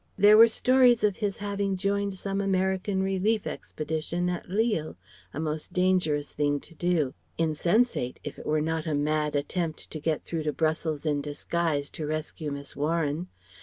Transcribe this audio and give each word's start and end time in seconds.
There 0.17 0.35
were 0.35 0.47
stories 0.47 1.03
of 1.03 1.17
his 1.17 1.37
having 1.37 1.77
joined 1.77 2.15
some 2.15 2.41
American 2.41 3.03
Relief 3.03 3.45
Expedition 3.45 4.29
at 4.31 4.49
Lille 4.49 4.95
a 5.31 5.39
most 5.39 5.73
dangerous 5.73 6.33
thing 6.33 6.59
to 6.61 6.73
do; 6.73 7.13
insensate, 7.37 8.19
if 8.23 8.39
it 8.39 8.47
were 8.47 8.61
not 8.61 8.87
a 8.87 8.95
mad 8.95 9.35
attempt 9.35 9.91
to 9.91 9.99
get 9.99 10.23
through 10.23 10.41
to 10.41 10.53
Brussels 10.53 11.05
in 11.05 11.21
disguise 11.21 11.91
to 11.91 12.07
rescue 12.07 12.51
Miss 12.51 12.75
Warren. 12.75 13.27